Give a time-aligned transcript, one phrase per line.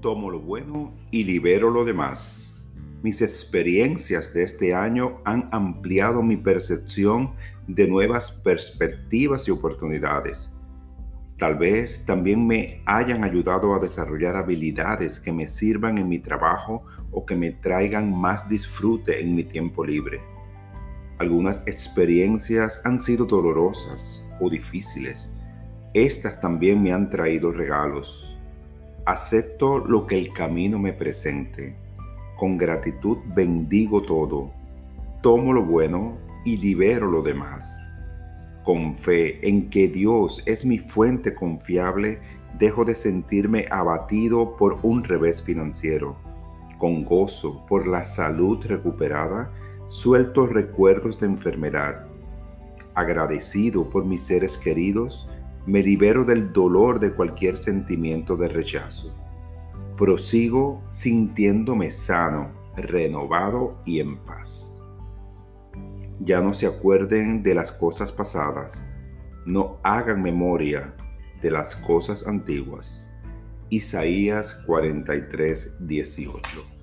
[0.00, 2.62] Tomo lo bueno y libero lo demás.
[3.02, 7.32] Mis experiencias de este año han ampliado mi percepción
[7.66, 10.50] de nuevas perspectivas y oportunidades.
[11.38, 16.84] Tal vez también me hayan ayudado a desarrollar habilidades que me sirvan en mi trabajo
[17.10, 20.20] o que me traigan más disfrute en mi tiempo libre.
[21.18, 25.32] Algunas experiencias han sido dolorosas o difíciles.
[25.94, 28.34] Estas también me han traído regalos
[29.06, 31.76] Acepto lo que el camino me presente.
[32.38, 34.50] Con gratitud bendigo todo.
[35.20, 37.84] Tomo lo bueno y libero lo demás.
[38.62, 42.18] Con fe en que Dios es mi fuente confiable,
[42.58, 46.16] dejo de sentirme abatido por un revés financiero.
[46.78, 49.52] Con gozo por la salud recuperada,
[49.86, 52.06] suelto recuerdos de enfermedad.
[52.94, 55.28] Agradecido por mis seres queridos,
[55.66, 59.14] me libero del dolor de cualquier sentimiento de rechazo.
[59.96, 64.80] Prosigo sintiéndome sano, renovado y en paz.
[66.20, 68.84] Ya no se acuerden de las cosas pasadas,
[69.46, 70.94] no hagan memoria
[71.40, 73.08] de las cosas antiguas.
[73.70, 76.73] Isaías 43, 18.